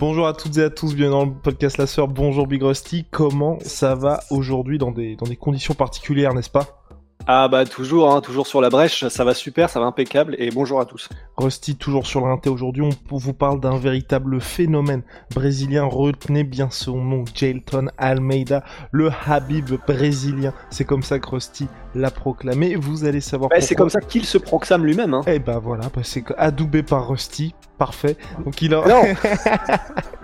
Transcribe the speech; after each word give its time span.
Bonjour 0.00 0.26
à 0.26 0.32
toutes 0.32 0.56
et 0.56 0.62
à 0.62 0.70
tous, 0.70 0.94
bienvenue 0.94 1.12
dans 1.12 1.24
le 1.26 1.32
podcast 1.32 1.76
La 1.76 1.86
Sœur. 1.86 2.08
Bonjour 2.08 2.46
Big 2.46 2.62
Rusty, 2.62 3.04
comment 3.10 3.58
ça 3.60 3.94
va 3.94 4.20
aujourd'hui 4.30 4.78
dans 4.78 4.92
des, 4.92 5.14
dans 5.14 5.26
des 5.26 5.36
conditions 5.36 5.74
particulières, 5.74 6.32
n'est-ce 6.32 6.48
pas? 6.48 6.79
Ah 7.26 7.48
bah 7.48 7.64
toujours, 7.64 8.12
hein, 8.12 8.20
toujours 8.20 8.46
sur 8.46 8.60
la 8.60 8.70
brèche, 8.70 9.06
ça 9.08 9.24
va 9.24 9.34
super, 9.34 9.68
ça 9.70 9.78
va 9.78 9.86
impeccable 9.86 10.34
et 10.38 10.50
bonjour 10.50 10.80
à 10.80 10.86
tous. 10.86 11.08
Rusty, 11.36 11.76
toujours 11.76 12.06
sur 12.06 12.26
l'inté 12.26 12.48
aujourd'hui, 12.48 12.82
on 12.82 13.16
vous 13.16 13.34
parle 13.34 13.60
d'un 13.60 13.76
véritable 13.76 14.40
phénomène 14.40 15.02
brésilien. 15.34 15.84
Retenez 15.84 16.44
bien 16.44 16.68
son 16.70 17.02
nom, 17.02 17.24
Jailton 17.34 17.88
Almeida, 17.98 18.64
le 18.90 19.10
Habib 19.26 19.70
brésilien. 19.86 20.52
C'est 20.70 20.84
comme 20.84 21.02
ça 21.02 21.18
que 21.18 21.28
Rusty 21.28 21.68
l'a 21.94 22.10
proclamé. 22.10 22.74
Vous 22.74 23.04
allez 23.04 23.20
savoir 23.20 23.50
Bah, 23.50 23.60
c'est 23.60 23.74
comme 23.74 23.90
ça 23.90 24.00
qu'il 24.00 24.24
se 24.24 24.38
proclame 24.38 24.84
lui-même. 24.84 25.14
Hein. 25.14 25.22
Et 25.26 25.38
bah 25.38 25.60
voilà, 25.62 25.84
bah 25.94 26.02
c'est 26.02 26.24
adoubé 26.38 26.82
par 26.82 27.08
Rusty, 27.08 27.54
parfait. 27.78 28.16
Donc 28.44 28.60
il 28.62 28.74
a... 28.74 28.86
Non 28.86 29.02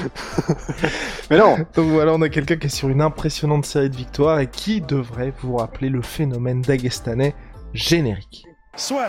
Mais 1.30 1.38
non 1.38 1.56
Donc 1.74 1.90
voilà, 1.90 2.12
on 2.12 2.22
a 2.22 2.28
quelqu'un 2.28 2.56
qui 2.56 2.66
est 2.66 2.70
sur 2.70 2.88
une 2.88 3.00
impressionnante 3.00 3.66
série 3.66 3.90
de 3.90 3.96
victoires 3.96 4.40
et 4.40 4.48
qui 4.48 4.80
devrait 4.80 5.32
vous 5.42 5.56
rappeler 5.56 5.88
le 5.88 6.02
phénomène 6.02 6.62
dagestanais 6.62 7.34
générique. 7.72 8.46
soit. 8.76 9.08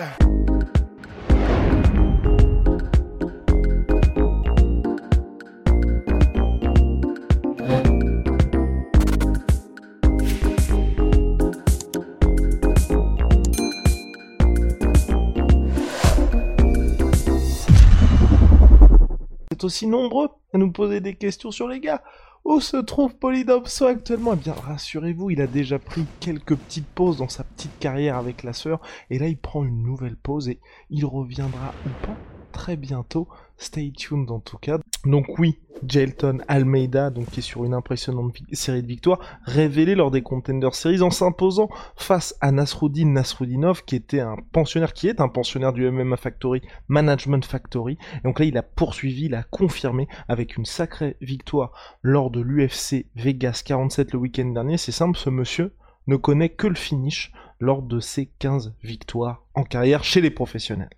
Aussi 19.64 19.88
nombreux 19.88 20.30
à 20.54 20.58
nous 20.58 20.72
poser 20.72 21.02
des 21.02 21.16
questions 21.16 21.52
sur 21.52 21.68
les 21.68 21.80
gars. 21.80 22.04
Où 22.44 22.60
se 22.60 22.78
trouve 22.78 23.14
Polydopso 23.16 23.86
actuellement? 23.86 24.34
Eh 24.34 24.38
bien, 24.38 24.54
rassurez-vous, 24.54 25.30
il 25.30 25.42
a 25.42 25.48
déjà 25.48 25.78
pris 25.78 26.06
quelques 26.20 26.56
petites 26.56 26.88
pauses 26.88 27.18
dans 27.18 27.30
sa 27.30 27.44
petite 27.44 27.78
carrière 27.78 28.18
avec 28.18 28.42
la 28.42 28.54
sœur, 28.54 28.82
et 29.12 29.20
là 29.20 29.28
il 29.28 29.38
prend 29.38 29.64
une 29.64 29.84
nouvelle 29.84 30.16
pause 30.16 30.50
et 30.50 30.60
il 30.90 31.06
reviendra 31.06 31.74
ou 31.86 32.06
pas 32.06 32.18
très 32.52 32.78
bientôt. 32.78 33.28
Stay 33.58 33.92
tuned 33.92 34.32
en 34.32 34.40
tout 34.40 34.58
cas. 34.58 34.80
Donc 35.06 35.38
oui, 35.38 35.60
Jailton 35.86 36.40
Almeida, 36.48 37.10
donc 37.10 37.30
qui 37.30 37.40
est 37.40 37.44
sur 37.44 37.66
une 37.66 37.74
impressionnante 37.74 38.36
série 38.54 38.82
de 38.82 38.88
victoires, 38.88 39.20
révélé 39.46 39.96
lors 39.96 40.12
des 40.12 40.22
Contender 40.22 40.70
Series 40.72 41.02
en 41.02 41.10
s'imposant 41.10 41.70
face 41.96 42.36
à 42.42 42.52
Nasruddin 42.52 43.08
Nasruddinov, 43.08 43.84
qui 43.86 43.96
était 43.96 44.20
un 44.20 44.36
pensionnaire, 44.52 44.94
qui 44.94 45.08
est 45.08 45.22
un 45.22 45.28
pensionnaire 45.28 45.74
du 45.74 45.90
MMA 45.90 46.18
Factory, 46.18 46.62
Management 46.88 47.46
Factory. 47.46 47.98
Et 48.18 48.22
donc 48.24 48.40
là, 48.40 48.46
il 48.46 48.58
a 48.58 48.64
poursuivi, 48.64 49.26
il 49.26 49.36
a 49.36 49.44
confirmé 49.44 50.08
avec 50.28 50.58
une 50.58 50.66
sacrée 50.66 51.18
victoire 51.22 51.72
lors 52.02 52.30
de 52.30 52.42
l'UFC 52.42 53.06
Vegas 53.16 53.64
47 53.66 54.14
le 54.14 54.20
week-end 54.20 54.46
dernier. 54.46 54.78
C'est 54.78 54.92
simple, 54.92 55.18
ce 55.18 55.30
monsieur 55.30 55.74
ne 56.08 56.16
connaît 56.16 56.50
que 56.50 56.68
le 56.68 56.76
finish 56.76 57.32
lors 57.60 57.82
de 57.82 58.00
ses 58.00 58.26
15 58.26 58.74
victoires 58.84 59.44
en 59.54 59.64
carrière 59.64 60.04
chez 60.04 60.22
les 60.22 60.32
professionnels. 60.32 60.90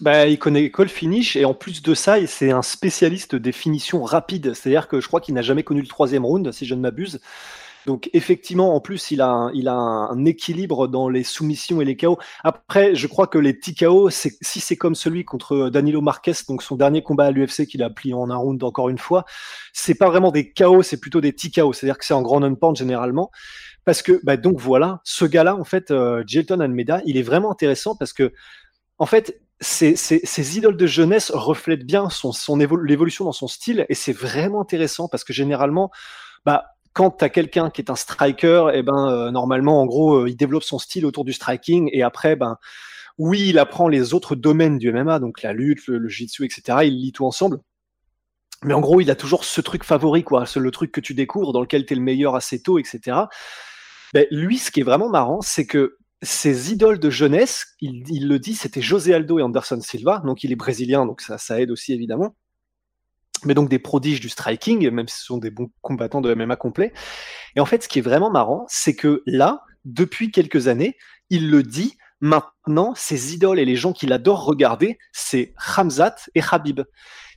Bah, 0.00 0.26
il 0.26 0.38
connaît 0.38 0.70
que 0.70 0.82
le 0.82 0.88
finish 0.88 1.36
et 1.36 1.46
en 1.46 1.54
plus 1.54 1.80
de 1.82 1.94
ça, 1.94 2.24
c'est 2.26 2.50
un 2.50 2.62
spécialiste 2.62 3.34
des 3.34 3.52
finitions 3.52 4.02
rapides. 4.02 4.52
C'est-à-dire 4.52 4.88
que 4.88 5.00
je 5.00 5.08
crois 5.08 5.20
qu'il 5.20 5.34
n'a 5.34 5.42
jamais 5.42 5.62
connu 5.62 5.80
le 5.80 5.86
troisième 5.86 6.24
round, 6.24 6.52
si 6.52 6.66
je 6.66 6.74
ne 6.74 6.80
m'abuse. 6.80 7.20
Donc 7.86 8.10
effectivement, 8.12 8.74
en 8.74 8.80
plus, 8.80 9.12
il 9.12 9.20
a, 9.20 9.28
un, 9.28 9.52
il 9.52 9.68
a 9.68 9.74
un, 9.74 10.24
équilibre 10.24 10.88
dans 10.88 11.08
les 11.08 11.22
soumissions 11.22 11.80
et 11.80 11.84
les 11.84 11.96
KO. 11.96 12.18
Après, 12.42 12.96
je 12.96 13.06
crois 13.06 13.28
que 13.28 13.38
les 13.38 13.58
TKO, 13.58 14.10
c'est, 14.10 14.32
si 14.42 14.60
c'est 14.60 14.76
comme 14.76 14.96
celui 14.96 15.24
contre 15.24 15.70
Danilo 15.70 16.00
Marquez, 16.00 16.32
donc 16.48 16.62
son 16.62 16.74
dernier 16.74 17.02
combat 17.02 17.26
à 17.26 17.30
l'UFC 17.30 17.64
qu'il 17.66 17.82
a 17.84 17.88
plié 17.88 18.12
en 18.12 18.28
un 18.28 18.36
round 18.36 18.62
encore 18.64 18.88
une 18.88 18.98
fois, 18.98 19.24
c'est 19.72 19.94
pas 19.94 20.08
vraiment 20.08 20.32
des 20.32 20.52
KO, 20.52 20.82
c'est 20.82 21.00
plutôt 21.00 21.20
des 21.20 21.32
TKO. 21.32 21.72
C'est-à-dire 21.72 21.96
que 21.96 22.04
c'est 22.04 22.12
en 22.12 22.22
grand 22.22 22.40
non-pound 22.40 22.76
généralement. 22.76 23.30
Parce 23.84 24.02
que, 24.02 24.20
bah, 24.24 24.36
donc 24.36 24.60
voilà, 24.60 25.00
ce 25.04 25.24
gars-là, 25.24 25.56
en 25.56 25.64
fait, 25.64 25.92
euh, 25.92 26.24
Almeida, 26.50 27.02
il 27.06 27.16
est 27.16 27.22
vraiment 27.22 27.52
intéressant 27.52 27.94
parce 27.94 28.12
que, 28.12 28.32
en 28.98 29.06
fait, 29.06 29.40
ces, 29.60 30.58
idoles 30.58 30.76
de 30.76 30.86
jeunesse 30.86 31.30
reflètent 31.30 31.86
bien 31.86 32.10
son, 32.10 32.32
son 32.32 32.60
évo- 32.60 32.82
l'évolution 32.82 33.24
dans 33.24 33.32
son 33.32 33.48
style 33.48 33.86
et 33.88 33.94
c'est 33.94 34.12
vraiment 34.12 34.60
intéressant 34.60 35.08
parce 35.08 35.24
que 35.24 35.32
généralement, 35.32 35.90
bah, 36.44 36.64
quand 36.92 37.10
tu 37.10 37.24
as 37.24 37.28
quelqu'un 37.28 37.70
qui 37.70 37.82
est 37.82 37.90
un 37.90 37.96
striker, 37.96 38.70
et 38.72 38.82
ben 38.82 39.10
euh, 39.10 39.30
normalement, 39.30 39.82
en 39.82 39.86
gros, 39.86 40.14
euh, 40.14 40.30
il 40.30 40.36
développe 40.36 40.62
son 40.62 40.78
style 40.78 41.04
autour 41.04 41.24
du 41.24 41.32
striking 41.34 41.90
et 41.92 42.02
après, 42.02 42.36
ben 42.36 42.56
oui, 43.18 43.48
il 43.48 43.58
apprend 43.58 43.88
les 43.88 44.14
autres 44.14 44.34
domaines 44.34 44.78
du 44.78 44.92
MMA, 44.92 45.18
donc 45.18 45.42
la 45.42 45.52
lutte, 45.52 45.86
le, 45.88 46.06
jiu-jitsu, 46.08 46.44
etc. 46.44 46.78
Il 46.84 46.96
lit 47.00 47.12
tout 47.12 47.26
ensemble. 47.26 47.60
Mais 48.64 48.74
en 48.74 48.80
gros, 48.80 49.00
il 49.00 49.10
a 49.10 49.14
toujours 49.14 49.44
ce 49.44 49.60
truc 49.60 49.84
favori, 49.84 50.24
quoi, 50.24 50.44
le 50.56 50.70
truc 50.70 50.92
que 50.92 51.00
tu 51.00 51.14
découvres, 51.14 51.52
dans 51.52 51.60
lequel 51.60 51.86
tu 51.86 51.92
es 51.92 51.96
le 51.96 52.02
meilleur 52.02 52.34
assez 52.34 52.62
tôt, 52.62 52.78
etc. 52.78 53.26
Ben, 54.14 54.26
lui, 54.30 54.58
ce 54.58 54.70
qui 54.70 54.80
est 54.80 54.84
vraiment 54.84 55.08
marrant, 55.08 55.40
c'est 55.42 55.66
que 55.66 55.98
ses 56.26 56.72
idoles 56.72 56.98
de 56.98 57.10
jeunesse, 57.10 57.74
il, 57.80 58.28
le 58.28 58.38
dit, 58.38 58.54
c'était 58.54 58.82
José 58.82 59.14
Aldo 59.14 59.38
et 59.38 59.42
Anderson 59.42 59.80
Silva, 59.80 60.22
donc 60.24 60.44
il 60.44 60.52
est 60.52 60.56
brésilien, 60.56 61.06
donc 61.06 61.20
ça, 61.20 61.38
ça 61.38 61.60
aide 61.60 61.70
aussi 61.70 61.92
évidemment. 61.92 62.36
Mais 63.44 63.54
donc 63.54 63.68
des 63.68 63.78
prodiges 63.78 64.20
du 64.20 64.28
striking, 64.28 64.90
même 64.90 65.08
si 65.08 65.18
ce 65.18 65.24
sont 65.24 65.38
des 65.38 65.50
bons 65.50 65.70
combattants 65.82 66.20
de 66.20 66.34
MMA 66.34 66.56
complet. 66.56 66.92
Et 67.54 67.60
en 67.60 67.66
fait, 67.66 67.82
ce 67.82 67.88
qui 67.88 67.98
est 67.98 68.02
vraiment 68.02 68.30
marrant, 68.30 68.64
c'est 68.68 68.94
que 68.94 69.22
là, 69.26 69.62
depuis 69.84 70.30
quelques 70.30 70.68
années, 70.68 70.96
il 71.30 71.50
le 71.50 71.62
dit, 71.62 71.96
maintenant, 72.20 72.94
ses 72.94 73.34
idoles 73.34 73.58
et 73.58 73.64
les 73.64 73.76
gens 73.76 73.92
qu'il 73.92 74.12
adore 74.12 74.44
regarder, 74.44 74.98
c'est 75.12 75.54
Hamzat 75.76 76.16
et 76.34 76.42
Habib. 76.50 76.80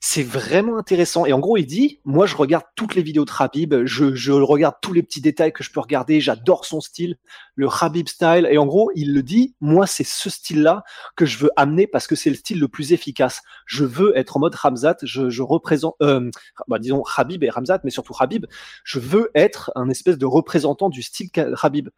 C'est 0.02 0.24
vraiment 0.24 0.78
intéressant. 0.78 1.26
Et 1.26 1.34
en 1.34 1.40
gros, 1.40 1.58
il 1.58 1.66
dit, 1.66 2.00
moi, 2.06 2.26
je 2.26 2.38
regarde 2.38 2.64
toutes 2.76 2.96
les 2.96 3.02
vidéos 3.02 3.26
de 3.26 3.32
Habib, 3.38 3.76
je, 3.84 4.32
regarde 4.32 4.76
tous 4.82 4.94
les 4.94 5.04
petits 5.04 5.20
détails 5.20 5.52
que 5.52 5.62
je 5.62 5.72
peux 5.72 5.82
regarder, 5.82 6.22
j'adore 6.22 6.64
son 6.64 6.80
style, 6.80 7.18
le 7.56 7.68
Habib 7.70 8.08
style. 8.08 8.48
Et 8.50 8.58
en 8.58 8.66
gros, 8.66 8.92
il 8.96 9.14
le 9.14 9.22
dit, 9.24 9.56
moi, 9.60 9.88
c'est 9.88 10.06
ce 10.06 10.30
style-là 10.30 10.84
que 11.18 11.26
je 11.26 11.38
veux 11.38 11.52
amener 11.58 11.86
parce 11.86 12.08
que 12.08 12.16
c'est 12.16 12.30
le 12.30 12.38
style 12.38 12.60
le 12.60 12.70
plus 12.70 12.94
efficace. 12.94 13.42
Je 13.66 13.84
veux 13.84 14.18
être 14.18 14.38
en 14.38 14.40
mode 14.40 14.56
Hamzat, 14.64 14.98
je, 15.04 15.42
représente, 15.42 15.96
euh, 16.02 16.32
bah, 16.70 16.80
disons 16.80 17.04
Habib 17.18 17.44
et 17.44 17.52
Hamzat, 17.54 17.82
mais 17.84 17.92
surtout 17.92 18.14
Habib. 18.18 18.46
Je 18.86 19.00
veux 19.00 19.30
être 19.36 19.72
un 19.76 19.90
espèce 19.90 20.18
de 20.18 20.26
représentant 20.26 20.90
du 20.90 21.02
style 21.02 21.30
Habib. 21.62 21.90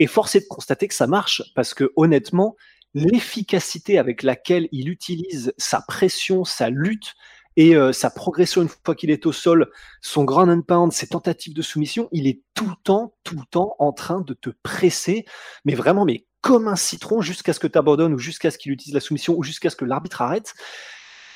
Et 0.00 0.08
force 0.08 0.34
est 0.34 0.40
de 0.40 0.48
constater 0.48 0.88
que 0.88 0.94
ça 0.94 1.06
marche 1.06 1.42
parce 1.54 1.74
que 1.74 1.92
honnêtement, 1.94 2.56
l'efficacité 2.94 3.98
avec 3.98 4.24
laquelle 4.24 4.68
il 4.72 4.88
utilise 4.88 5.52
sa 5.58 5.80
pression, 5.82 6.44
sa 6.44 6.70
lutte 6.70 7.14
et 7.56 7.76
euh, 7.76 7.92
sa 7.92 8.10
progression 8.10 8.62
une 8.62 8.68
fois 8.68 8.94
qu'il 8.94 9.10
est 9.10 9.26
au 9.26 9.32
sol, 9.32 9.70
son 10.00 10.24
grand 10.24 10.48
and 10.48 10.62
pound, 10.62 10.92
ses 10.92 11.08
tentatives 11.08 11.54
de 11.54 11.62
soumission, 11.62 12.08
il 12.12 12.26
est 12.26 12.42
tout 12.54 12.68
le 12.68 12.76
temps, 12.82 13.14
tout 13.22 13.36
le 13.36 13.44
temps 13.50 13.76
en 13.78 13.92
train 13.92 14.20
de 14.22 14.34
te 14.34 14.50
presser, 14.62 15.24
mais 15.64 15.74
vraiment, 15.74 16.04
mais 16.04 16.26
comme 16.40 16.68
un 16.68 16.76
citron 16.76 17.20
jusqu'à 17.20 17.52
ce 17.52 17.60
que 17.60 17.66
tu 17.66 17.76
abandonnes 17.76 18.14
ou 18.14 18.18
jusqu'à 18.18 18.50
ce 18.50 18.58
qu'il 18.58 18.72
utilise 18.72 18.94
la 18.94 19.00
soumission 19.00 19.34
ou 19.36 19.42
jusqu'à 19.42 19.68
ce 19.68 19.76
que 19.76 19.84
l'arbitre 19.84 20.22
arrête. 20.22 20.54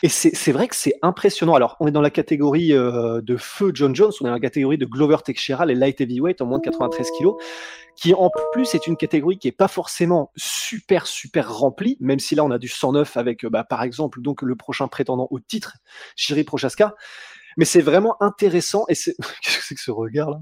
Et 0.03 0.09
c'est 0.09 0.53
vrai 0.53 0.69
que 0.69 0.77
c'est 0.77 0.95
impressionnant. 1.03 1.55
Alors, 1.55 1.77
on 1.81 1.87
est 1.87 1.91
dans 1.91 2.01
la 2.01 2.11
catégorie 2.11 2.73
euh, 2.73 3.21
de 3.23 3.37
feu 3.37 3.71
John 3.73 3.95
Jones, 3.95 4.13
on 4.21 4.25
est 4.25 4.29
dans 4.29 4.35
la 4.35 4.41
catégorie 4.41 4.77
de 4.77 4.85
Glover 4.85 5.17
Teixeira, 5.25 5.65
les 5.65 5.75
light 5.75 6.01
heavyweight 6.01 6.43
en 6.43 6.47
moins 6.47 6.59
de 6.59 6.65
93 6.65 7.11
kilos, 7.13 7.37
qui 7.97 8.13
en 8.13 8.31
plus 8.53 8.75
est 8.75 8.87
une 8.87 8.97
catégorie 8.97 9.39
qui 9.39 9.49
est 9.49 9.53
pas 9.53 9.69
forcément 9.69 10.31
super 10.37 11.07
super 11.07 11.55
remplie, 11.55 11.97
même 12.01 12.19
si 12.19 12.35
là 12.35 12.45
on 12.45 12.51
a 12.51 12.59
du 12.59 12.69
109 12.69 13.17
avec, 13.17 13.45
euh, 13.45 13.51
bah, 13.51 13.65
par 13.65 13.83
exemple, 13.83 14.21
donc 14.21 14.43
le 14.43 14.57
prochain 14.57 14.89
prétendant 14.89 15.29
au 15.31 15.41
titre, 15.41 15.77
Jiri 16.17 16.45
Prochaska. 16.45 16.95
Mais 17.57 17.65
c'est 17.65 17.81
vraiment 17.81 18.21
intéressant 18.23 18.85
et 18.89 18.95
c'est 18.95 19.15
qu'est-ce 19.43 19.59
que 19.59 19.65
c'est 19.65 19.75
que 19.75 19.81
ce 19.81 19.91
regard 19.91 20.31
là? 20.31 20.41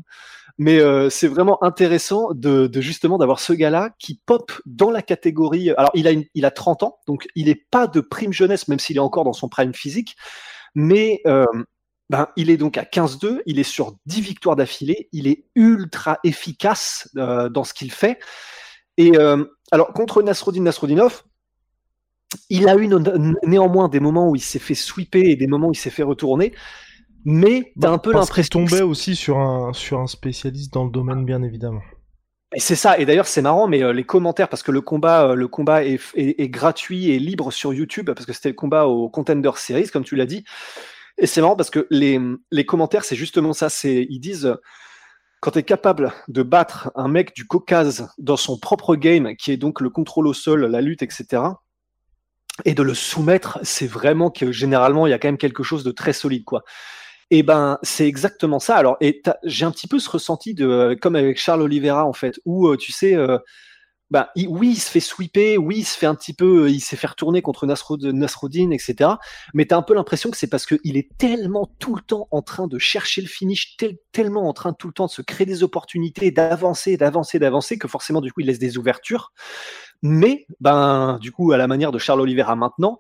Mais 0.59 0.81
euh, 0.81 1.09
c'est 1.09 1.29
vraiment 1.29 1.63
intéressant 1.65 2.29
de, 2.35 2.71
justement 2.81 3.17
d'avoir 3.17 3.41
ce 3.41 3.55
gars-là 3.55 3.91
qui 3.99 4.21
pop 4.27 4.53
dans 4.67 4.91
la 4.91 5.01
catégorie. 5.01 5.71
Alors 5.71 5.91
il 5.95 6.07
a 6.07 6.13
il 6.35 6.45
a 6.45 6.51
30 6.51 6.83
ans, 6.83 6.99
donc 7.07 7.27
il 7.35 7.49
est 7.49 7.67
pas 7.71 7.87
de 7.87 8.01
prime 8.01 8.33
jeunesse, 8.33 8.69
même 8.69 8.79
s'il 8.79 8.97
est 8.97 9.01
encore 9.01 9.25
dans 9.25 9.33
son 9.33 9.49
prime 9.49 9.73
physique. 9.73 10.17
Mais 10.75 11.21
euh, 11.27 11.47
ben, 12.13 12.29
il 12.37 12.51
est 12.51 12.59
donc 12.59 12.77
à 12.77 12.85
15-2, 12.85 13.41
il 13.47 13.59
est 13.59 13.63
sur 13.63 13.97
10 14.07 14.21
victoires 14.21 14.57
d'affilée, 14.57 15.09
il 15.13 15.27
est 15.27 15.45
ultra 15.55 16.19
efficace 16.25 17.09
euh, 17.17 17.49
dans 17.49 17.65
ce 17.65 17.73
qu'il 17.73 17.91
fait. 17.91 18.19
Et 18.99 19.17
euh, 19.17 19.45
alors 19.71 19.95
contre 19.95 20.23
Nasruddin 20.23 20.63
Nasruddinov, 20.63 21.23
il 22.51 22.69
a 22.69 22.77
eu 22.77 22.87
néanmoins 23.45 23.89
des 23.89 24.01
moments 24.01 24.29
où 24.29 24.37
il 24.37 24.43
s'est 24.43 24.59
fait 24.59 24.75
sweeper 24.75 25.25
et 25.25 25.37
des 25.37 25.47
moments 25.47 25.69
où 25.69 25.73
il 25.73 25.79
s'est 25.79 25.91
fait 25.91 26.03
retourner. 26.03 26.53
Mais 27.25 27.73
t'as 27.81 27.89
bah, 27.89 27.95
un 27.95 27.99
peu 27.99 28.13
l'impression. 28.13 28.65
tombait 28.65 28.83
aussi 28.83 29.17
sur 29.17 29.39
un, 29.39 29.73
sur 29.73 30.01
un 30.01 30.07
spécialiste 30.07 30.73
dans 30.73 30.85
le 30.85 30.91
domaine, 30.91 31.25
bien 31.25 31.43
évidemment. 31.43 31.83
Et 32.55 32.61
c'est 32.61 32.77
ça. 32.77 32.99
Et 32.99 33.07
d'ailleurs, 33.07 33.27
c'est 33.27 33.43
marrant, 33.43 33.69
mais 33.69 33.83
euh, 33.83 33.93
les 33.93 34.05
commentaires, 34.05 34.49
parce 34.49 34.63
que 34.63 34.73
le 34.73 34.81
combat, 34.81 35.29
euh, 35.29 35.35
le 35.35 35.49
combat 35.49 35.85
est, 35.85 36.01
est, 36.15 36.49
gratuit 36.49 37.11
et 37.11 37.19
libre 37.19 37.51
sur 37.51 37.73
YouTube, 37.73 38.11
parce 38.11 38.27
que 38.27 38.33
c'était 38.33 38.51
le 38.51 38.55
combat 38.55 38.87
au 38.87 39.09
Contender 39.09 39.51
Series, 39.57 39.89
comme 39.89 40.05
tu 40.05 40.17
l'as 40.17 40.27
dit. 40.27 40.45
Et 41.19 41.27
c'est 41.27 41.41
marrant 41.41 41.57
parce 41.57 41.71
que 41.71 41.87
les, 41.91 42.21
les 42.51 42.67
commentaires, 42.67 43.05
c'est 43.05 43.17
justement 43.17 43.53
ça. 43.53 43.69
C'est 43.69 44.07
ils 44.11 44.21
disent 44.21 44.55
quand 45.41 45.53
tu 45.53 45.59
es 45.59 45.63
capable 45.63 46.13
de 46.29 46.43
battre 46.43 46.91
un 46.95 47.09
mec 47.09 47.35
du 47.35 47.47
Caucase 47.47 48.09
dans 48.19 48.37
son 48.37 48.59
propre 48.59 48.97
game, 48.97 49.35
qui 49.37 49.51
est 49.51 49.57
donc 49.57 49.81
le 49.81 49.91
contrôle 49.91 50.27
au 50.27 50.35
sol, 50.35 50.67
la 50.67 50.81
lutte, 50.81 51.03
etc., 51.03 51.43
et 52.65 52.75
de 52.75 52.83
le 52.83 52.95
soumettre, 52.95 53.59
c'est 53.63 53.87
vraiment 53.87 54.31
que 54.31 54.53
généralement, 54.53 55.07
il 55.07 55.11
y 55.11 55.13
a 55.15 55.19
quand 55.19 55.29
même 55.29 55.39
quelque 55.39 55.63
chose 55.63 55.85
de 55.85 55.91
très 55.91 56.13
solide, 56.13 56.45
quoi. 56.45 56.63
Et 57.35 57.43
ben, 57.43 57.79
c'est 57.83 58.07
exactement 58.07 58.59
ça. 58.59 58.77
Alors, 58.77 58.99
et 59.01 59.23
j'ai 59.45 59.65
un 59.65 59.71
petit 59.71 59.89
peu 59.89 59.99
ce 59.99 60.11
ressenti 60.11 60.53
de, 60.53 60.95
comme 61.01 61.17
avec 61.17 61.39
Charles 61.41 61.63
Oliveira, 61.63 62.05
en 62.05 62.13
fait, 62.13 62.39
où, 62.45 62.69
euh, 62.69 62.77
tu 62.77 62.93
sais, 62.93 63.15
euh, 63.15 63.39
bah, 64.11 64.29
oui, 64.37 64.73
il 64.73 64.79
se 64.79 64.91
fait 64.91 65.01
sweeper, 65.01 65.57
oui, 65.57 65.77
il 65.79 65.85
se 65.85 65.97
fait 65.97 66.05
un 66.05 66.15
petit 66.15 66.35
peu, 66.35 66.69
il 66.69 66.81
s'est 66.81 66.97
fait 66.97 67.07
retourner 67.07 67.41
contre 67.41 67.67
Nasruddin, 67.67 68.71
etc. 68.71 69.13
Mais 69.55 69.65
tu 69.65 69.73
as 69.73 69.79
un 69.79 69.83
peu 69.83 69.95
l'impression 69.95 70.31
que 70.31 70.37
c'est 70.37 70.51
parce 70.51 70.67
qu'il 70.67 70.99
est 70.99 71.09
tellement 71.17 71.75
tout 71.79 71.95
le 71.95 72.03
temps 72.03 72.29
en 72.33 72.43
train 72.43 72.67
de 72.67 72.79
chercher 72.79 73.23
le 73.23 73.29
finish, 73.29 73.79
tellement 74.13 74.47
en 74.47 74.53
train 74.53 74.75
tout 74.75 74.89
le 74.89 74.93
temps 74.93 75.07
de 75.07 75.11
se 75.11 75.23
créer 75.23 75.47
des 75.47 75.63
opportunités, 75.63 76.33
d'avancer, 76.33 76.99
d'avancer, 76.99 77.39
d'avancer, 77.39 77.79
que 77.79 77.89
forcément, 77.89 78.21
du 78.21 78.31
coup, 78.31 78.43
il 78.43 78.49
laisse 78.49 78.59
des 78.59 78.77
ouvertures. 78.77 79.33
Mais, 80.03 80.45
ben, 80.61 81.17
du 81.23 81.33
coup, 81.33 81.53
à 81.53 81.57
la 81.57 81.67
manière 81.67 81.93
de 81.93 81.99
Charles 81.99 82.21
Oliveira 82.21 82.57
maintenant, 82.57 82.99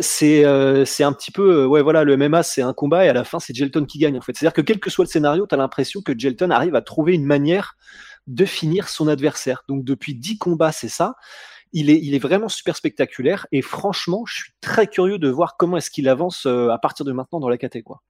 c'est 0.00 0.44
euh, 0.44 0.84
c'est 0.84 1.04
un 1.04 1.12
petit 1.12 1.30
peu, 1.30 1.62
euh, 1.62 1.66
ouais, 1.66 1.82
voilà, 1.82 2.04
le 2.04 2.16
MMA, 2.16 2.42
c'est 2.42 2.62
un 2.62 2.72
combat 2.72 3.04
et 3.04 3.08
à 3.08 3.12
la 3.12 3.24
fin, 3.24 3.40
c'est 3.40 3.54
Gelton 3.54 3.84
qui 3.84 3.98
gagne, 3.98 4.16
en 4.16 4.20
fait. 4.20 4.36
C'est-à-dire 4.36 4.54
que 4.54 4.60
quel 4.60 4.80
que 4.80 4.90
soit 4.90 5.04
le 5.04 5.10
scénario, 5.10 5.46
tu 5.46 5.54
as 5.54 5.58
l'impression 5.58 6.00
que 6.00 6.16
Gelton 6.16 6.50
arrive 6.50 6.74
à 6.74 6.82
trouver 6.82 7.14
une 7.14 7.24
manière 7.26 7.76
de 8.26 8.44
finir 8.44 8.88
son 8.88 9.08
adversaire. 9.08 9.64
Donc 9.68 9.84
depuis 9.84 10.14
10 10.14 10.38
combats, 10.38 10.72
c'est 10.72 10.88
ça. 10.88 11.14
Il 11.72 11.90
est, 11.90 11.98
il 12.02 12.14
est 12.14 12.18
vraiment 12.18 12.48
super 12.48 12.76
spectaculaire 12.76 13.46
et 13.50 13.62
franchement, 13.62 14.24
je 14.26 14.34
suis 14.34 14.52
très 14.60 14.86
curieux 14.86 15.18
de 15.18 15.28
voir 15.28 15.56
comment 15.56 15.78
est-ce 15.78 15.90
qu'il 15.90 16.08
avance 16.08 16.46
euh, 16.46 16.68
à 16.68 16.78
partir 16.78 17.04
de 17.04 17.12
maintenant 17.12 17.40
dans 17.40 17.48
la. 17.48 17.56
Quoi. 17.58 18.02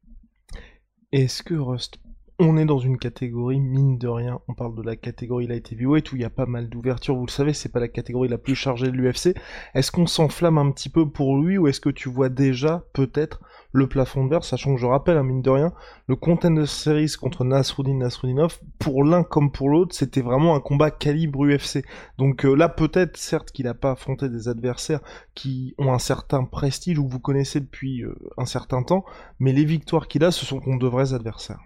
Est-ce 1.13 1.43
que 1.43 1.55
Rust, 1.55 1.99
on 2.43 2.57
est 2.57 2.65
dans 2.65 2.79
une 2.79 2.99
catégorie, 2.99 3.61
mine 3.61 3.99
de 3.99 4.09
rien, 4.09 4.41
on 4.49 4.55
parle 4.55 4.75
de 4.75 4.83
la 4.83 4.97
catégorie 4.97 5.47
light 5.47 5.71
heavyweight 5.71 6.11
où 6.13 6.17
il 6.17 6.23
y 6.23 6.25
a 6.25 6.31
pas 6.31 6.47
mal 6.47 6.69
d'ouverture, 6.69 7.15
vous 7.15 7.27
le 7.27 7.31
savez, 7.31 7.53
c'est 7.53 7.71
pas 7.71 7.79
la 7.79 7.89
catégorie 7.89 8.29
la 8.29 8.39
plus 8.39 8.57
chargée 8.57 8.89
de 8.89 8.97
l'UFC. 8.97 9.37
Est-ce 9.75 9.93
qu'on 9.93 10.07
s'enflamme 10.07 10.59
un 10.59 10.71
petit 10.73 10.89
peu 10.89 11.09
pour 11.09 11.39
lui 11.39 11.57
ou 11.57 11.69
est-ce 11.69 11.81
que 11.81 11.89
tu 11.89 12.09
vois 12.09 12.29
déjà 12.29 12.85
peut-être 12.95 13.41
le 13.73 13.87
plafond 13.87 14.25
de 14.25 14.31
verre, 14.31 14.45
sachant 14.45 14.75
que 14.75 14.81
je 14.81 14.87
rappelle, 14.87 15.17
hein, 15.17 15.23
mine 15.23 15.41
de 15.41 15.51
rien, 15.51 15.73
le 16.07 16.17
Contender 16.17 16.67
Series 16.67 17.13
contre 17.19 17.45
Nasruddin 17.45 17.95
Nasruddinov, 17.95 18.59
pour 18.79 19.05
l'un 19.05 19.23
comme 19.23 19.51
pour 19.51 19.71
l'autre, 19.71 19.95
c'était 19.95 20.21
vraiment 20.21 20.55
un 20.55 20.61
combat 20.61 20.91
calibre 20.91 21.47
UFC. 21.47 21.85
Donc 22.19 22.45
euh, 22.45 22.55
là, 22.55 22.69
peut-être, 22.69 23.17
certes, 23.17 23.51
qu'il 23.53 23.67
n'a 23.67 23.75
pas 23.75 23.93
affronté 23.93 24.29
des 24.29 24.49
adversaires 24.49 25.01
qui 25.35 25.75
ont 25.79 25.93
un 25.93 25.99
certain 25.99 26.45
prestige 26.45 26.99
ou 26.99 27.07
que 27.07 27.13
vous 27.13 27.21
connaissez 27.21 27.61
depuis 27.61 28.03
euh, 28.03 28.15
un 28.37 28.47
certain 28.47 28.83
temps, 28.83 29.05
mais 29.39 29.53
les 29.53 29.65
victoires 29.65 30.09
qu'il 30.09 30.25
a, 30.25 30.31
ce 30.31 30.45
sont 30.45 30.61
contre 30.61 30.81
de 30.81 30.89
vrais 30.89 31.15
adversaires. 31.15 31.61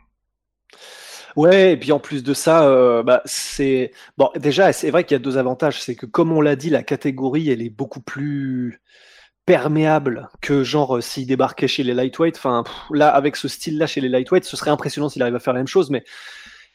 Ouais, 1.36 1.72
et 1.72 1.76
puis 1.76 1.92
en 1.92 1.98
plus 1.98 2.22
de 2.24 2.32
ça, 2.32 2.66
euh, 2.66 3.02
bah, 3.02 3.20
c'est 3.26 3.92
bon. 4.16 4.30
Déjà, 4.36 4.72
c'est 4.72 4.90
vrai 4.90 5.04
qu'il 5.04 5.14
y 5.14 5.20
a 5.20 5.22
deux 5.22 5.36
avantages, 5.36 5.82
c'est 5.82 5.94
que 5.94 6.06
comme 6.06 6.32
on 6.32 6.40
l'a 6.40 6.56
dit, 6.56 6.70
la 6.70 6.82
catégorie, 6.82 7.50
elle 7.50 7.62
est 7.62 7.70
beaucoup 7.70 8.00
plus 8.00 8.80
perméable 9.44 10.28
que 10.40 10.64
genre 10.64 10.96
euh, 10.96 11.00
s'il 11.00 11.26
débarquait 11.26 11.68
chez 11.68 11.82
les 11.82 11.94
lightweight. 11.94 12.36
Enfin, 12.36 12.64
là, 12.90 13.08
avec 13.08 13.36
ce 13.36 13.48
style-là 13.48 13.86
chez 13.86 14.00
les 14.00 14.08
lightweight, 14.08 14.44
ce 14.44 14.56
serait 14.56 14.70
impressionnant 14.70 15.08
s'il 15.08 15.22
arrive 15.22 15.36
à 15.36 15.40
faire 15.40 15.54
la 15.54 15.60
même 15.60 15.68
chose, 15.68 15.90
mais 15.90 16.04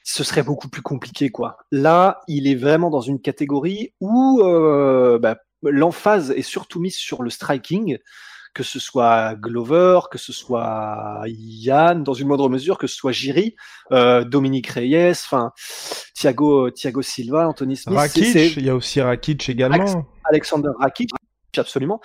ce 0.03 0.23
serait 0.23 0.43
beaucoup 0.43 0.69
plus 0.69 0.81
compliqué, 0.81 1.29
quoi. 1.29 1.57
Là, 1.71 2.21
il 2.27 2.47
est 2.47 2.55
vraiment 2.55 2.89
dans 2.89 3.01
une 3.01 3.21
catégorie 3.21 3.93
où 3.99 4.41
euh, 4.41 5.19
bah, 5.19 5.37
l'emphase 5.63 6.31
est 6.31 6.41
surtout 6.41 6.79
mise 6.79 6.95
sur 6.95 7.23
le 7.23 7.29
striking, 7.29 7.97
que 8.53 8.63
ce 8.63 8.79
soit 8.79 9.35
Glover, 9.35 10.01
que 10.11 10.17
ce 10.17 10.33
soit 10.33 11.23
Yann, 11.27 12.03
dans 12.03 12.13
une 12.13 12.27
moindre 12.27 12.49
mesure, 12.49 12.77
que 12.77 12.87
ce 12.87 12.95
soit 12.95 13.11
Jiri, 13.11 13.55
euh, 13.91 14.23
Dominique 14.23 14.67
Reyes, 14.67 15.11
enfin 15.11 15.51
Thiago, 16.15 16.69
Thiago 16.71 17.01
Silva, 17.01 17.47
Anthony 17.47 17.77
Smith. 17.77 17.97
Rakic, 17.97 18.57
il 18.57 18.65
y 18.65 18.69
a 18.69 18.75
aussi 18.75 19.01
Rakic 19.01 19.49
également. 19.49 20.05
Alexander 20.25 20.69
Rakic, 20.79 21.09
absolument. 21.57 22.01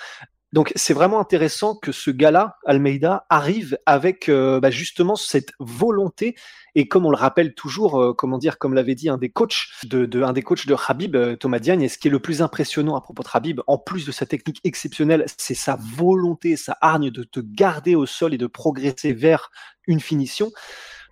Donc 0.57 0.73
c'est 0.75 0.95
vraiment 0.95 1.21
intéressant 1.21 1.75
que 1.77 1.93
ce 1.93 2.11
gars-là, 2.11 2.57
Almeida, 2.65 3.27
arrive 3.29 3.77
avec 3.85 4.31
euh, 4.31 4.59
bah, 4.59 4.71
justement 4.71 5.15
cette 5.15 5.53
volonté 5.59 6.35
et 6.75 6.89
comme 6.89 7.05
on 7.05 7.11
le 7.11 7.17
rappelle 7.19 7.53
toujours, 7.53 8.01
euh, 8.01 8.15
comment 8.15 8.39
dire, 8.39 8.57
comme 8.57 8.73
l'avait 8.73 8.95
dit 8.95 9.11
un 9.11 9.19
des 9.19 9.29
coachs 9.29 9.67
de, 9.85 10.23
un 10.23 10.33
des 10.33 10.41
coachs 10.41 10.67
de 10.67 10.75
Habib, 10.89 11.15
euh, 11.15 11.37
Thomas 11.37 11.59
Diagne, 11.59 11.83
et 11.83 11.91
ce 11.91 11.99
qui 11.99 12.09
est 12.09 12.11
le 12.11 12.21
plus 12.21 12.41
impressionnant 12.41 12.97
à 12.97 13.03
propos 13.03 13.23
de 13.23 13.29
Habib, 13.35 13.61
en 13.67 13.77
plus 13.77 14.07
de 14.07 14.13
sa 14.13 14.25
technique 14.25 14.63
exceptionnelle, 14.65 15.27
c'est 15.37 15.53
sa 15.55 15.77
volonté, 15.79 16.57
sa 16.57 16.79
hargne 16.81 17.11
de 17.11 17.23
te 17.23 17.41
garder 17.41 17.95
au 17.95 18.07
sol 18.07 18.33
et 18.33 18.39
de 18.39 18.47
progresser 18.47 19.13
vers 19.13 19.51
une 19.87 20.01
finition. 20.01 20.53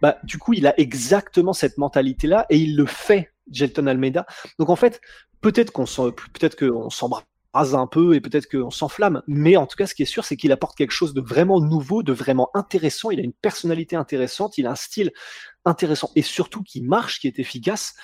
Bah, 0.00 0.16
du 0.22 0.38
coup, 0.38 0.54
il 0.54 0.66
a 0.66 0.72
exactement 0.80 1.52
cette 1.52 1.76
mentalité-là 1.76 2.46
et 2.48 2.56
il 2.56 2.76
le 2.76 2.86
fait, 2.86 3.30
Gelton 3.50 3.88
Almeida. 3.88 4.24
Donc 4.58 4.70
en 4.70 4.76
fait, 4.76 5.02
peut-être 5.42 5.70
qu'on 5.70 5.84
peut-être 5.84 6.56
qu'on 6.56 6.88
s'embrasse 6.88 7.24
un 7.54 7.86
peu 7.86 8.14
et 8.14 8.20
peut-être 8.20 8.50
qu'on 8.50 8.70
s'enflamme. 8.70 9.22
Mais 9.26 9.56
en 9.56 9.66
tout 9.66 9.76
cas, 9.76 9.86
ce 9.86 9.94
qui 9.94 10.02
est 10.02 10.06
sûr, 10.06 10.24
c'est 10.24 10.36
qu'il 10.36 10.52
apporte 10.52 10.76
quelque 10.76 10.90
chose 10.90 11.14
de 11.14 11.20
vraiment 11.20 11.60
nouveau, 11.60 12.02
de 12.02 12.12
vraiment 12.12 12.50
intéressant. 12.54 13.10
Il 13.10 13.20
a 13.20 13.22
une 13.22 13.32
personnalité 13.32 13.96
intéressante, 13.96 14.58
il 14.58 14.66
a 14.66 14.72
un 14.72 14.76
style 14.76 15.12
intéressant 15.64 16.10
et 16.16 16.22
surtout 16.22 16.62
qui 16.62 16.82
marche, 16.82 17.20
qui 17.20 17.26
est 17.28 17.38
efficace. 17.38 17.94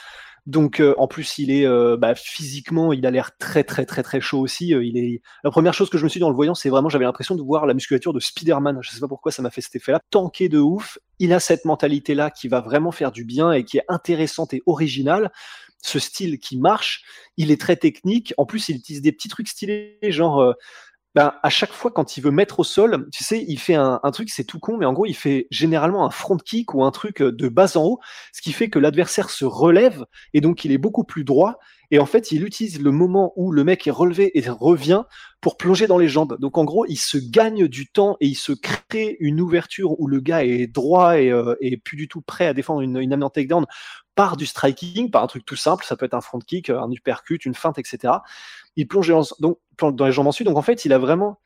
Donc 0.46 0.80
euh, 0.80 0.94
en 0.98 1.06
plus, 1.06 1.38
il 1.38 1.50
est 1.50 1.66
euh, 1.66 1.96
bah, 1.96 2.14
physiquement, 2.14 2.92
il 2.92 3.04
a 3.06 3.10
l'air 3.10 3.36
très 3.36 3.62
très 3.62 3.84
très 3.84 4.02
très 4.02 4.20
chaud 4.20 4.40
aussi. 4.40 4.74
Euh, 4.74 4.84
il 4.84 4.96
est 4.96 5.20
la 5.44 5.50
première 5.50 5.74
chose 5.74 5.90
que 5.90 5.98
je 5.98 6.04
me 6.04 6.08
suis 6.08 6.18
dit 6.18 6.24
en 6.24 6.30
le 6.30 6.34
voyant, 6.34 6.54
c'est 6.54 6.70
vraiment 6.70 6.88
j'avais 6.88 7.04
l'impression 7.04 7.34
de 7.34 7.42
voir 7.42 7.66
la 7.66 7.74
musculature 7.74 8.12
de 8.12 8.20
Spider-Man. 8.20 8.78
Je 8.80 8.90
sais 8.90 9.00
pas 9.00 9.08
pourquoi 9.08 9.32
ça 9.32 9.42
m'a 9.42 9.50
fait 9.50 9.60
cet 9.60 9.76
effet-là. 9.76 10.00
Tanké 10.10 10.48
de 10.48 10.58
ouf. 10.58 10.98
Il 11.18 11.32
a 11.32 11.40
cette 11.40 11.66
mentalité 11.66 12.14
là 12.14 12.30
qui 12.30 12.48
va 12.48 12.60
vraiment 12.60 12.92
faire 12.92 13.12
du 13.12 13.24
bien 13.24 13.52
et 13.52 13.64
qui 13.64 13.78
est 13.78 13.84
intéressante 13.88 14.54
et 14.54 14.62
originale 14.66 15.30
ce 15.82 15.98
style 15.98 16.38
qui 16.38 16.58
marche. 16.58 17.02
Il 17.36 17.50
est 17.50 17.60
très 17.60 17.76
technique. 17.76 18.34
En 18.36 18.46
plus, 18.46 18.68
il 18.68 18.76
utilise 18.76 19.02
des 19.02 19.12
petits 19.12 19.28
trucs 19.28 19.48
stylés, 19.48 19.98
genre. 20.02 20.40
Euh, 20.40 20.52
ben, 21.16 21.34
à 21.42 21.50
chaque 21.50 21.72
fois 21.72 21.90
quand 21.90 22.16
il 22.16 22.22
veut 22.22 22.30
mettre 22.30 22.60
au 22.60 22.64
sol, 22.64 23.08
tu 23.12 23.24
sais, 23.24 23.44
il 23.48 23.58
fait 23.58 23.74
un, 23.74 23.98
truc, 24.12 24.30
c'est 24.30 24.44
tout 24.44 24.60
con, 24.60 24.76
mais 24.76 24.86
en 24.86 24.92
gros, 24.92 25.06
il 25.06 25.16
fait 25.16 25.48
généralement 25.50 26.06
un 26.06 26.10
front 26.10 26.36
kick 26.36 26.72
ou 26.72 26.84
un 26.84 26.92
truc 26.92 27.20
euh, 27.20 27.32
de 27.32 27.48
bas 27.48 27.76
en 27.76 27.82
haut, 27.84 28.00
ce 28.32 28.40
qui 28.40 28.52
fait 28.52 28.70
que 28.70 28.78
l'adversaire 28.78 29.28
se 29.30 29.44
relève 29.44 30.04
et 30.34 30.40
donc 30.40 30.64
il 30.64 30.70
est 30.70 30.78
beaucoup 30.78 31.02
plus 31.02 31.24
droit. 31.24 31.58
Et 31.90 31.98
en 31.98 32.06
fait, 32.06 32.30
il 32.30 32.44
utilise 32.44 32.80
le 32.80 32.92
moment 32.92 33.32
où 33.34 33.50
le 33.50 33.64
mec 33.64 33.88
est 33.88 33.90
relevé 33.90 34.38
et 34.38 34.48
revient 34.48 35.02
pour 35.40 35.56
plonger 35.56 35.88
dans 35.88 35.98
les 35.98 36.06
jambes. 36.06 36.38
Donc 36.38 36.56
en 36.56 36.64
gros, 36.64 36.86
il 36.86 36.98
se 36.98 37.18
gagne 37.18 37.66
du 37.66 37.88
temps 37.88 38.16
et 38.20 38.28
il 38.28 38.36
se 38.36 38.52
crée 38.52 39.16
une 39.18 39.40
ouverture 39.40 39.98
où 39.98 40.06
le 40.06 40.20
gars 40.20 40.44
est 40.44 40.68
droit 40.68 41.18
et, 41.18 41.32
euh, 41.32 41.56
plus 41.84 41.96
du 41.96 42.06
tout 42.06 42.20
prêt 42.20 42.46
à 42.46 42.54
défendre 42.54 42.82
une, 42.82 42.98
une 42.98 43.12
amenant 43.12 43.30
takedown 43.30 43.66
par 44.14 44.36
du 44.36 44.46
striking, 44.46 45.10
par 45.10 45.22
un 45.22 45.26
truc 45.26 45.44
tout 45.44 45.56
simple, 45.56 45.84
ça 45.84 45.96
peut 45.96 46.06
être 46.06 46.14
un 46.14 46.20
front 46.20 46.40
kick, 46.40 46.70
un 46.70 46.90
uppercut, 46.90 47.44
une 47.44 47.54
feinte, 47.54 47.78
etc. 47.78 48.14
Il 48.76 48.86
plonge 48.88 49.08
dans, 49.08 49.24
donc, 49.40 49.58
dans 49.96 50.06
les 50.06 50.12
jambes 50.12 50.26
ensuite. 50.26 50.46
Donc 50.46 50.56
en 50.56 50.62
fait, 50.62 50.84
il 50.84 50.92
a 50.92 50.98
vraiment 50.98 51.38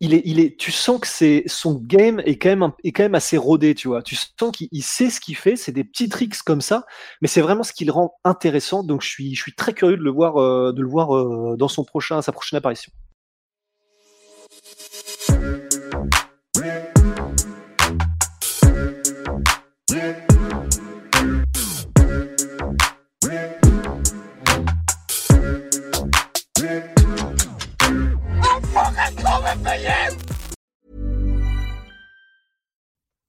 il 0.00 0.12
est, 0.12 0.22
il 0.24 0.40
est, 0.40 0.58
tu 0.58 0.72
sens 0.72 1.00
que 1.00 1.06
c'est 1.06 1.44
son 1.46 1.74
game 1.74 2.20
est 2.26 2.36
quand 2.36 2.48
même 2.48 2.72
est 2.82 2.92
quand 2.92 3.04
même 3.04 3.14
assez 3.14 3.36
rodé, 3.36 3.74
tu 3.74 3.88
vois. 3.88 4.02
Tu 4.02 4.16
sens 4.16 4.52
qu'il 4.52 4.82
sait 4.82 5.08
ce 5.08 5.20
qu'il 5.20 5.36
fait, 5.36 5.56
c'est 5.56 5.72
des 5.72 5.84
petits 5.84 6.08
tricks 6.08 6.42
comme 6.42 6.60
ça, 6.60 6.84
mais 7.22 7.28
c'est 7.28 7.40
vraiment 7.40 7.62
ce 7.62 7.72
qui 7.72 7.84
le 7.84 7.92
rend 7.92 8.14
intéressant. 8.24 8.82
Donc 8.82 9.02
je 9.02 9.08
suis, 9.08 9.34
je 9.34 9.40
suis 9.40 9.54
très 9.54 9.72
curieux 9.72 9.96
de 9.96 10.02
le 10.02 10.10
voir, 10.10 10.36
euh, 10.36 10.72
de 10.72 10.82
le 10.82 10.88
voir 10.88 11.16
euh, 11.16 11.56
dans 11.56 11.68
son 11.68 11.84
prochain, 11.84 12.20
sa 12.22 12.32
prochaine 12.32 12.58
apparition. 12.58 12.92